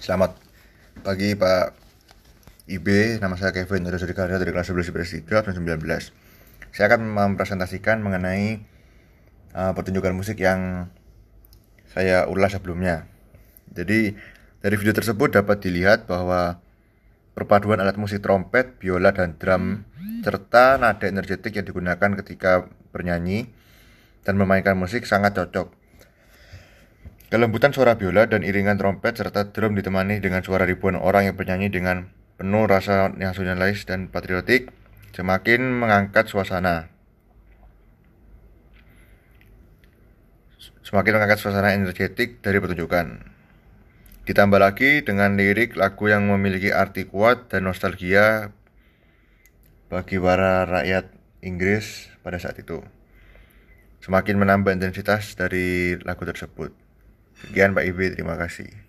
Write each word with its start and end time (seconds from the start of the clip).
Selamat 0.00 0.32
pagi 1.04 1.36
Pak 1.36 1.76
IB, 2.72 3.20
nama 3.20 3.36
saya 3.36 3.52
Kevin 3.52 3.84
dari 3.84 4.00
Sudikarya 4.00 4.40
dari 4.40 4.48
kelas 4.48 4.72
11 4.72 4.96
IPS 4.96 5.28
3 5.28 5.44
tahun 5.44 5.60
19 5.60 5.76
Saya 6.72 6.88
akan 6.88 7.04
mempresentasikan 7.04 8.00
mengenai 8.00 8.64
uh, 9.52 9.76
pertunjukan 9.76 10.16
musik 10.16 10.40
yang 10.40 10.88
saya 11.92 12.24
ulas 12.32 12.56
sebelumnya. 12.56 13.12
Jadi 13.76 14.16
dari 14.64 14.76
video 14.80 14.96
tersebut 14.96 15.36
dapat 15.36 15.60
dilihat 15.60 16.08
bahwa 16.08 16.64
perpaduan 17.36 17.84
alat 17.84 18.00
musik 18.00 18.24
trompet, 18.24 18.80
biola, 18.80 19.12
dan 19.12 19.36
drum 19.36 19.84
serta 20.24 20.80
nada 20.80 21.12
energetik 21.12 21.60
yang 21.60 21.68
digunakan 21.68 22.16
ketika 22.24 22.72
bernyanyi 22.88 23.52
dan 24.24 24.40
memainkan 24.40 24.80
musik 24.80 25.04
sangat 25.04 25.36
cocok 25.36 25.79
Kelembutan 27.30 27.70
suara 27.70 27.94
biola 27.94 28.26
dan 28.26 28.42
iringan 28.42 28.74
trompet 28.74 29.14
serta 29.14 29.54
drum 29.54 29.78
ditemani 29.78 30.18
dengan 30.18 30.42
suara 30.42 30.66
ribuan 30.66 30.98
orang 30.98 31.30
yang 31.30 31.38
bernyanyi 31.38 31.70
dengan 31.70 32.10
penuh 32.34 32.66
rasa 32.66 33.06
nasionalis 33.14 33.86
dan 33.86 34.10
patriotik 34.10 34.74
semakin 35.14 35.62
mengangkat 35.78 36.26
suasana. 36.26 36.90
Semakin 40.82 41.22
mengangkat 41.22 41.38
suasana 41.38 41.70
energetik 41.70 42.42
dari 42.42 42.58
pertunjukan. 42.58 43.22
Ditambah 44.26 44.58
lagi 44.58 45.06
dengan 45.06 45.38
lirik 45.38 45.78
lagu 45.78 46.10
yang 46.10 46.26
memiliki 46.26 46.74
arti 46.74 47.06
kuat 47.06 47.46
dan 47.46 47.70
nostalgia 47.70 48.50
bagi 49.86 50.18
para 50.18 50.66
rakyat 50.66 51.14
Inggris 51.46 52.10
pada 52.26 52.42
saat 52.42 52.58
itu. 52.58 52.82
Semakin 54.02 54.34
menambah 54.34 54.74
intensitas 54.74 55.38
dari 55.38 55.94
lagu 56.02 56.26
tersebut. 56.26 56.89
Sekian 57.44 57.72
Pak 57.76 57.84
Ibe, 57.88 58.12
terima 58.12 58.36
kasih. 58.36 58.80